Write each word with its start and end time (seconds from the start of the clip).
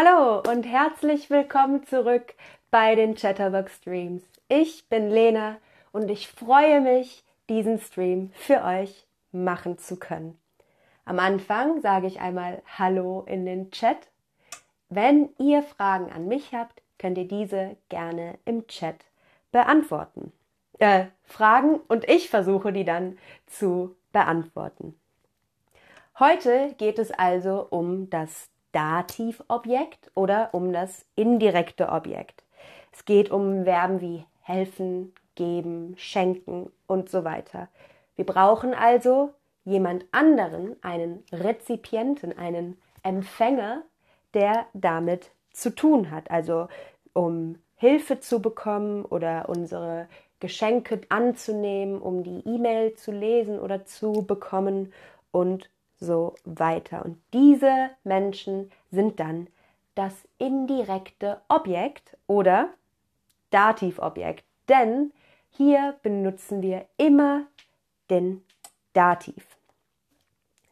Hallo 0.00 0.40
und 0.48 0.62
herzlich 0.62 1.28
willkommen 1.28 1.84
zurück 1.84 2.34
bei 2.70 2.94
den 2.94 3.16
Chatterbox 3.16 3.78
Streams. 3.78 4.22
Ich 4.46 4.88
bin 4.88 5.10
Lena 5.10 5.56
und 5.90 6.08
ich 6.08 6.28
freue 6.28 6.80
mich, 6.80 7.24
diesen 7.48 7.80
Stream 7.80 8.30
für 8.34 8.62
euch 8.62 9.08
machen 9.32 9.76
zu 9.76 9.96
können. 9.96 10.38
Am 11.04 11.18
Anfang 11.18 11.80
sage 11.80 12.06
ich 12.06 12.20
einmal 12.20 12.62
Hallo 12.78 13.24
in 13.26 13.44
den 13.44 13.72
Chat. 13.72 13.96
Wenn 14.88 15.30
ihr 15.36 15.64
Fragen 15.64 16.12
an 16.12 16.28
mich 16.28 16.54
habt, 16.54 16.80
könnt 17.00 17.18
ihr 17.18 17.26
diese 17.26 17.76
gerne 17.88 18.38
im 18.44 18.68
Chat 18.68 19.04
beantworten. 19.50 20.32
Äh, 20.78 21.06
Fragen 21.24 21.80
und 21.88 22.08
ich 22.08 22.30
versuche 22.30 22.72
die 22.72 22.84
dann 22.84 23.18
zu 23.48 23.96
beantworten. 24.12 24.94
Heute 26.20 26.72
geht 26.78 27.00
es 27.00 27.10
also 27.10 27.66
um 27.68 28.08
das 28.10 28.48
Dativobjekt 28.78 30.12
oder 30.14 30.50
um 30.52 30.72
das 30.72 31.04
indirekte 31.16 31.88
Objekt. 31.88 32.44
Es 32.92 33.04
geht 33.04 33.28
um 33.28 33.64
Verben 33.64 34.00
wie 34.00 34.24
helfen, 34.40 35.12
geben, 35.34 35.94
schenken 35.96 36.70
und 36.86 37.10
so 37.10 37.24
weiter. 37.24 37.66
Wir 38.14 38.24
brauchen 38.24 38.74
also 38.74 39.30
jemand 39.64 40.04
anderen, 40.12 40.76
einen 40.80 41.24
Rezipienten, 41.32 42.38
einen 42.38 42.78
Empfänger, 43.02 43.82
der 44.34 44.66
damit 44.74 45.32
zu 45.50 45.74
tun 45.74 46.12
hat. 46.12 46.30
Also 46.30 46.68
um 47.12 47.58
Hilfe 47.74 48.20
zu 48.20 48.40
bekommen 48.40 49.04
oder 49.04 49.48
unsere 49.48 50.06
Geschenke 50.38 51.00
anzunehmen, 51.08 52.00
um 52.00 52.22
die 52.22 52.46
E-Mail 52.46 52.94
zu 52.94 53.10
lesen 53.10 53.58
oder 53.58 53.84
zu 53.86 54.24
bekommen 54.24 54.92
und 55.32 55.68
so 56.00 56.34
weiter. 56.44 57.04
Und 57.04 57.20
diese 57.32 57.90
Menschen 58.04 58.70
sind 58.90 59.20
dann 59.20 59.48
das 59.94 60.14
indirekte 60.38 61.40
Objekt 61.48 62.16
oder 62.26 62.70
Dativobjekt, 63.50 64.44
denn 64.68 65.12
hier 65.50 65.96
benutzen 66.02 66.62
wir 66.62 66.86
immer 66.96 67.46
den 68.10 68.44
Dativ. 68.92 69.56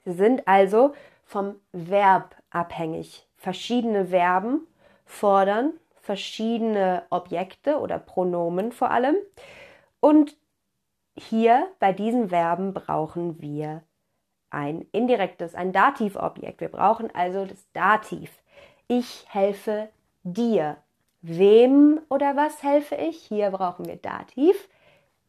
Sie 0.04 0.12
sind 0.12 0.46
also 0.46 0.94
vom 1.24 1.56
Verb 1.72 2.36
abhängig. 2.50 3.26
Verschiedene 3.36 4.06
Verben 4.06 4.66
fordern 5.04 5.72
verschiedene 6.06 7.02
Objekte 7.10 7.80
oder 7.80 7.98
Pronomen 7.98 8.70
vor 8.70 8.92
allem. 8.92 9.16
Und 9.98 10.36
hier 11.18 11.68
bei 11.80 11.92
diesen 11.92 12.28
Verben 12.28 12.72
brauchen 12.72 13.40
wir 13.42 13.82
ein 14.50 14.86
indirektes, 14.92 15.54
ein 15.54 15.72
Dativobjekt. 15.72 16.60
Wir 16.60 16.68
brauchen 16.68 17.14
also 17.14 17.44
das 17.44 17.70
Dativ. 17.72 18.30
Ich 18.88 19.26
helfe 19.28 19.88
dir. 20.22 20.76
Wem 21.22 22.00
oder 22.08 22.36
was 22.36 22.62
helfe 22.62 22.94
ich? 22.94 23.18
Hier 23.22 23.50
brauchen 23.50 23.86
wir 23.86 23.96
Dativ. 23.96 24.68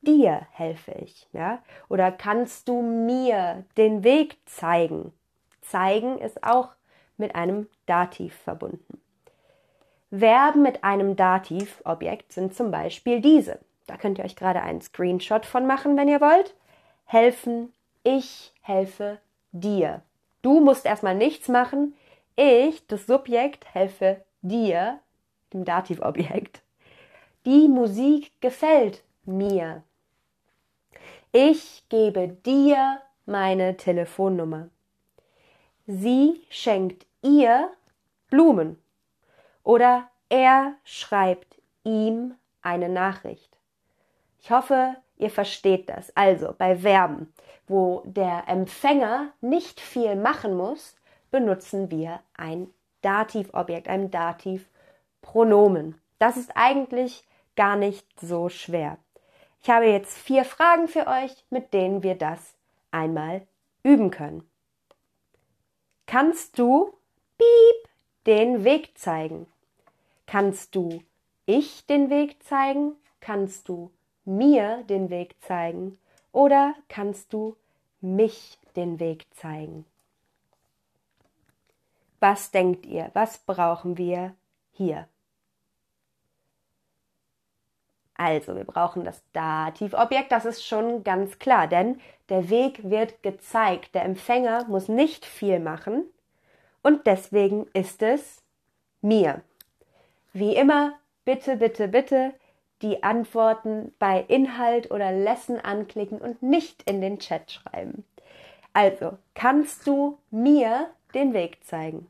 Dir 0.02 0.46
helfe 0.52 0.92
ich. 0.92 1.28
Ja? 1.34 1.64
Oder 1.90 2.12
kannst 2.12 2.68
du 2.68 2.82
mir 2.82 3.66
den 3.78 4.04
Weg 4.04 4.38
zeigen? 4.46 5.12
Zeigen 5.62 6.20
ist 6.20 6.44
auch 6.44 6.70
mit 7.18 7.36
einem 7.36 7.68
Dativ 7.88 8.36
verbunden. 8.36 9.02
Verben 10.12 10.62
mit 10.62 10.84
einem 10.84 11.16
Dativobjekt 11.16 12.32
sind 12.32 12.56
zum 12.56 12.72
Beispiel 12.72 13.20
diese. 13.20 13.60
Da 13.88 13.98
könnt 13.98 14.20
ihr 14.20 14.26
euch 14.26 14.36
gerade 14.36 14.62
einen 14.62 14.82
Screenshot 14.82 15.46
von 15.46 15.66
machen, 15.66 15.98
wenn 15.98 16.08
ihr 16.08 16.22
wollt. 16.22 16.56
Helfen, 17.06 17.74
ich 18.08 18.54
helfe 18.62 19.20
dir. 19.52 20.02
Du 20.42 20.62
musst 20.62 20.86
erstmal 20.86 21.16
nichts 21.16 21.50
machen. 21.50 21.94
Ich, 22.38 22.88
das 22.88 23.06
Subjekt, 23.06 23.66
helfe 23.74 24.24
dir, 24.42 25.02
dem 25.52 25.66
Dativobjekt. 25.66 26.62
Die 27.46 27.68
Musik 27.68 28.32
gefällt 28.40 29.04
mir. 29.26 29.84
Ich 31.34 31.84
gebe 31.90 32.30
dir 32.30 33.02
meine 33.26 33.76
Telefonnummer. 33.76 34.70
Sie 35.86 36.42
schenkt 36.50 37.06
ihr 37.22 37.70
Blumen. 38.30 38.82
Oder 39.64 40.10
er 40.30 40.76
schreibt 40.86 41.60
ihm 41.84 42.36
eine 42.62 42.88
Nachricht. 42.88 43.58
Ich 44.40 44.50
hoffe, 44.50 44.96
ihr 45.18 45.30
versteht 45.30 45.90
das. 45.90 46.16
Also 46.16 46.54
bei 46.58 46.78
Verben, 46.78 47.34
wo 47.68 48.02
der 48.06 48.44
Empfänger 48.48 49.34
nicht 49.42 49.80
viel 49.80 50.16
machen 50.16 50.56
muss, 50.56 50.96
benutzen 51.32 51.92
wir 51.92 52.22
ein 52.36 52.70
Dativobjekt, 53.02 53.88
ein 53.88 54.12
Dativpronomen. 54.12 56.00
Das 56.20 56.38
ist 56.38 56.52
eigentlich 56.56 57.26
gar 57.56 57.76
nicht 57.76 58.06
so 58.20 58.50
schwer. 58.50 58.98
Ich 59.62 59.70
habe 59.70 59.86
jetzt 59.86 60.18
vier 60.18 60.46
Fragen 60.46 60.88
für 60.88 61.08
euch, 61.08 61.46
mit 61.50 61.74
denen 61.74 62.04
wir 62.04 62.16
das 62.16 62.56
einmal 62.92 63.46
üben 63.84 64.12
können. 64.12 64.50
Kannst 66.06 66.58
du 66.58 66.94
piep 67.38 67.90
den 68.26 68.64
Weg 68.64 68.98
zeigen? 68.98 69.48
Kannst 70.26 70.76
du 70.76 71.02
ich 71.46 71.86
den 71.86 72.10
Weg 72.10 72.44
zeigen? 72.44 72.96
Kannst 73.20 73.68
du 73.70 73.92
mir 74.28 74.84
den 74.84 75.10
Weg 75.10 75.36
zeigen? 75.42 75.98
Oder 76.32 76.76
kannst 76.90 77.34
du 77.34 77.56
mich 78.02 78.60
den 78.76 79.00
Weg 79.00 79.26
zeigen? 79.36 79.86
Was 82.20 82.52
denkt 82.52 82.86
ihr? 82.86 83.10
Was 83.14 83.40
brauchen 83.40 83.98
wir 83.98 84.36
hier? 84.72 85.08
Also, 88.16 88.56
wir 88.56 88.64
brauchen 88.64 89.04
das 89.04 89.22
Dativobjekt, 89.32 90.32
das 90.32 90.46
ist 90.46 90.66
schon 90.66 91.04
ganz 91.04 91.38
klar, 91.38 91.68
denn 91.68 92.02
der 92.30 92.50
Weg 92.50 92.90
wird 92.90 93.22
gezeigt. 93.22 93.94
Der 93.94 94.04
Empfänger 94.06 94.66
muss 94.68 94.88
nicht 94.88 95.24
viel 95.24 95.60
machen 95.60 96.04
und 96.82 97.06
deswegen 97.06 97.68
ist 97.74 98.02
es 98.02 98.42
mir. 99.02 99.42
Wie 100.34 100.56
immer, 100.56 100.94
bitte, 101.26 101.58
bitte, 101.58 101.88
bitte 101.88 102.34
die 102.82 103.04
Antworten 103.04 103.94
bei 104.00 104.24
Inhalt 104.28 104.92
oder 104.92 105.12
Lesson 105.12 105.60
anklicken 105.60 106.20
und 106.20 106.42
nicht 106.44 106.84
in 106.90 107.02
den 107.02 107.20
Chat 107.20 107.52
schreiben. 107.52 108.06
Also, 108.74 109.18
kannst 109.34 109.88
du 109.88 110.20
mir 110.30 110.90
den 111.14 111.34
Weg 111.34 111.64
zeigen? 111.64 112.08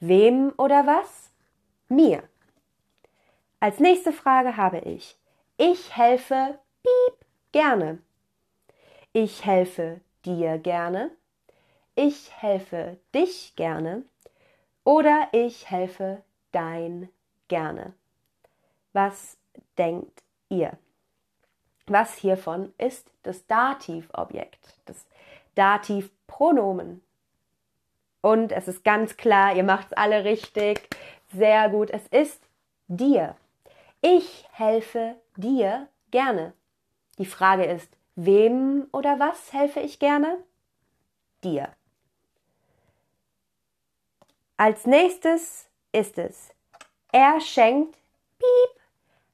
Wem 0.00 0.52
oder 0.58 0.86
was? 0.86 1.30
Mir. 1.88 2.22
Als 3.58 3.78
nächste 3.78 4.12
Frage 4.12 4.56
habe 4.56 4.78
ich, 4.80 5.16
ich 5.56 5.96
helfe 5.96 6.58
piep 6.82 7.26
gerne. 7.52 7.98
Ich 9.12 9.44
helfe 9.44 10.00
dir 10.24 10.58
gerne. 10.58 11.10
Ich 11.94 12.30
helfe 12.40 12.98
dich 13.14 13.54
gerne. 13.56 14.04
Oder 14.84 15.28
ich 15.32 15.70
helfe 15.70 16.22
dein 16.52 17.08
gerne. 17.48 17.92
Was 18.92 19.39
denkt 19.78 20.22
ihr? 20.48 20.78
Was 21.86 22.14
hiervon 22.14 22.72
ist 22.78 23.10
das 23.22 23.46
Dativobjekt, 23.46 24.78
das 24.86 25.06
Dativpronomen? 25.54 27.02
Und 28.20 28.52
es 28.52 28.68
ist 28.68 28.84
ganz 28.84 29.16
klar, 29.16 29.56
ihr 29.56 29.64
macht 29.64 29.88
es 29.88 29.92
alle 29.94 30.24
richtig, 30.24 30.88
sehr 31.32 31.68
gut. 31.68 31.90
Es 31.90 32.06
ist 32.08 32.42
dir. 32.88 33.36
Ich 34.02 34.46
helfe 34.52 35.16
dir 35.36 35.88
gerne. 36.10 36.52
Die 37.18 37.26
Frage 37.26 37.64
ist, 37.64 37.90
wem 38.16 38.86
oder 38.92 39.18
was 39.18 39.52
helfe 39.52 39.80
ich 39.80 39.98
gerne? 39.98 40.38
Dir. 41.42 41.72
Als 44.56 44.86
nächstes 44.86 45.68
ist 45.92 46.18
es, 46.18 46.50
er 47.12 47.40
schenkt 47.40 47.96
piep 48.38 48.79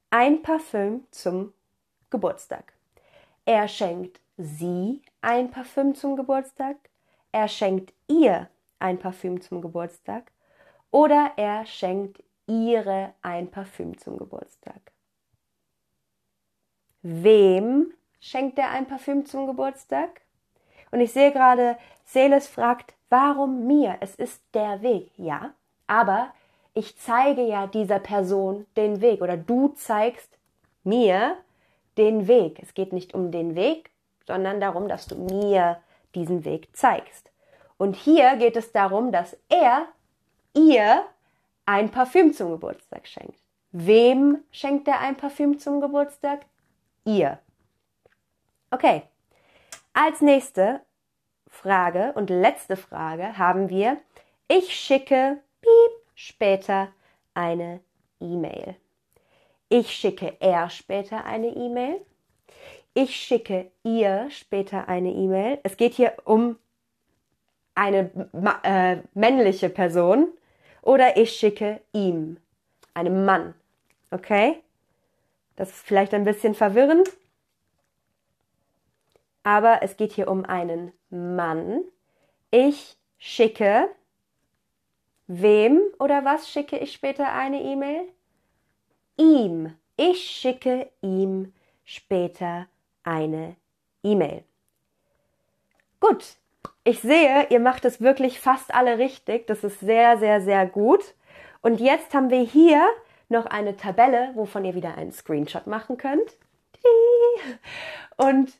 ein 0.09 0.41
Parfüm 0.41 1.05
zum 1.11 1.53
Geburtstag. 2.09 2.73
Er 3.45 3.67
schenkt 3.67 4.19
sie 4.37 5.01
ein 5.21 5.51
Parfüm 5.51 5.95
zum 5.95 6.15
Geburtstag. 6.15 6.77
Er 7.31 7.47
schenkt 7.47 7.93
ihr 8.07 8.49
ein 8.79 8.99
Parfüm 8.99 9.41
zum 9.41 9.61
Geburtstag. 9.61 10.31
Oder 10.91 11.33
er 11.35 11.65
schenkt 11.65 12.23
ihre 12.47 13.13
ein 13.21 13.51
Parfüm 13.51 13.97
zum 13.97 14.17
Geburtstag. 14.17 14.91
Wem 17.01 17.93
schenkt 18.19 18.57
er 18.57 18.71
ein 18.71 18.87
Parfüm 18.87 19.25
zum 19.25 19.47
Geburtstag? 19.47 20.21
Und 20.91 21.01
ich 21.01 21.11
sehe 21.11 21.31
gerade, 21.31 21.77
Seles 22.05 22.47
fragt, 22.47 22.93
warum 23.09 23.67
mir? 23.67 23.97
Es 23.99 24.15
ist 24.15 24.41
der 24.53 24.81
Weg. 24.81 25.11
Ja, 25.17 25.53
aber 25.85 26.33
ich 26.77 26.95
zeige 26.99 27.41
ja 27.41 27.65
dieser 27.65 27.97
Person 27.97 28.67
den 28.75 29.01
Weg 29.01 29.21
oder 29.21 29.35
du 29.35 29.69
zeigst 29.69 30.37
mir 30.83 31.35
den 31.97 32.27
Weg. 32.27 32.59
Es 32.61 32.75
geht 32.75 32.93
nicht 32.93 33.15
um 33.15 33.31
den 33.31 33.55
Weg, 33.55 33.89
sondern 34.27 34.61
darum, 34.61 34.87
dass 34.87 35.07
du 35.07 35.15
mir 35.15 35.81
diesen 36.13 36.45
Weg 36.45 36.69
zeigst. 36.77 37.31
Und 37.79 37.95
hier 37.95 38.35
geht 38.35 38.55
es 38.55 38.71
darum, 38.73 39.11
dass 39.11 39.35
er 39.49 39.87
ihr 40.53 41.03
ein 41.65 41.89
Parfüm 41.89 42.31
zum 42.31 42.51
Geburtstag 42.51 43.07
schenkt. 43.07 43.39
Wem 43.71 44.43
schenkt 44.51 44.87
er 44.87 44.99
ein 44.99 45.17
Parfüm 45.17 45.57
zum 45.57 45.81
Geburtstag? 45.81 46.45
Ihr. 47.05 47.39
Okay. 48.69 49.01
Als 49.93 50.21
nächste 50.21 50.81
Frage 51.47 52.13
und 52.13 52.29
letzte 52.29 52.75
Frage 52.75 53.39
haben 53.39 53.69
wir, 53.69 53.97
ich 54.47 54.75
schicke 54.75 55.39
piep, 55.61 55.96
später 56.17 56.89
eine 57.35 57.79
E-Mail. 58.19 58.75
Ich 59.69 59.91
schicke 59.91 60.35
er 60.39 60.69
später 60.71 61.23
eine 61.25 61.49
E-Mail. 61.49 62.01
Ich 62.95 63.15
schicke 63.15 63.69
ihr 63.83 64.27
später 64.31 64.89
eine 64.89 65.11
E-Mail. 65.11 65.59
Es 65.61 65.77
geht 65.77 65.93
hier 65.93 66.13
um 66.25 66.57
eine 67.75 68.09
äh, 68.63 68.97
männliche 69.13 69.69
Person. 69.69 70.29
Oder 70.81 71.17
ich 71.17 71.33
schicke 71.33 71.81
ihm, 71.93 72.37
einem 72.95 73.23
Mann. 73.23 73.53
Okay? 74.09 74.63
Das 75.55 75.69
ist 75.69 75.85
vielleicht 75.85 76.15
ein 76.15 76.23
bisschen 76.23 76.55
verwirrend. 76.55 77.09
Aber 79.43 79.83
es 79.83 79.97
geht 79.97 80.13
hier 80.13 80.29
um 80.29 80.45
einen 80.45 80.91
Mann. 81.11 81.83
Ich 82.49 82.97
schicke 83.19 83.89
Wem 85.27 85.81
oder 85.99 86.23
was 86.23 86.49
schicke 86.49 86.77
ich 86.77 86.93
später 86.93 87.33
eine 87.33 87.61
E-Mail? 87.61 88.07
Ihm. 89.17 89.73
Ich 89.97 90.23
schicke 90.23 90.89
ihm 91.01 91.53
später 91.83 92.67
eine 93.03 93.55
E-Mail. 94.03 94.43
Gut, 95.99 96.37
ich 96.83 97.01
sehe, 97.01 97.47
ihr 97.49 97.59
macht 97.59 97.83
es 97.83 97.99
wirklich 97.99 98.39
fast 98.39 98.73
alle 98.73 98.97
richtig. 98.97 99.47
Das 99.47 99.63
ist 99.63 99.81
sehr, 99.81 100.17
sehr, 100.17 100.39
sehr 100.41 100.65
gut. 100.65 101.15
Und 101.61 101.81
jetzt 101.81 102.13
haben 102.13 102.29
wir 102.29 102.41
hier 102.41 102.81
noch 103.27 103.47
eine 103.47 103.75
Tabelle, 103.75 104.31
wovon 104.35 104.63
ihr 104.63 104.75
wieder 104.75 104.95
einen 104.95 105.11
Screenshot 105.11 105.67
machen 105.67 105.97
könnt. 105.97 106.37
Und 108.15 108.53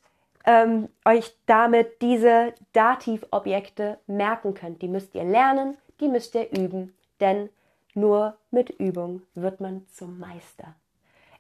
ähm, 0.45 0.89
euch 1.05 1.35
damit 1.45 2.01
diese 2.01 2.53
Dativobjekte 2.73 3.99
merken 4.07 4.53
könnt. 4.53 4.81
Die 4.81 4.87
müsst 4.87 5.15
ihr 5.15 5.23
lernen 5.23 5.77
die 5.99 6.07
müsst 6.07 6.35
ihr 6.35 6.51
üben, 6.51 6.95
denn 7.19 7.49
nur 7.93 8.37
mit 8.51 8.69
Übung 8.69 9.23
wird 9.33 9.59
man 9.59 9.87
zum 9.87 10.19
Meister. 10.19 10.75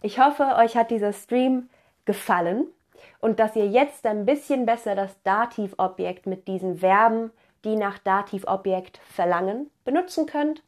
Ich 0.01 0.19
hoffe, 0.19 0.55
euch 0.57 0.75
hat 0.75 0.91
dieser 0.91 1.13
Stream 1.13 1.69
gefallen 2.05 2.67
und 3.19 3.39
dass 3.39 3.55
ihr 3.55 3.67
jetzt 3.67 4.05
ein 4.05 4.25
bisschen 4.25 4.65
besser 4.65 4.95
das 4.95 5.21
Dativobjekt 5.23 6.25
mit 6.25 6.47
diesen 6.47 6.79
Verben, 6.79 7.31
die 7.63 7.75
nach 7.75 7.99
Dativobjekt 7.99 8.99
verlangen, 8.99 9.69
benutzen 9.85 10.25
könnt 10.25 10.63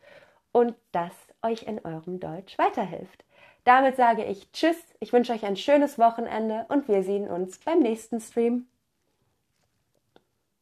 und 0.52 0.76
das 0.92 1.14
euch 1.42 1.64
in 1.64 1.84
eurem 1.86 2.20
Deutsch 2.20 2.58
weiterhilft. 2.58 3.24
Damit 3.64 3.96
sage 3.96 4.24
ich 4.26 4.52
Tschüss, 4.52 4.78
ich 5.00 5.14
wünsche 5.14 5.34
euch 5.34 5.46
ein 5.46 5.56
schönes 5.56 6.00
Wochenende 6.00 6.66
und 6.70 6.88
wir 6.88 7.04
sehen 7.04 7.30
uns 7.30 7.60
beim 7.60 7.80
nächsten 7.80 8.20
Stream. 8.20 8.68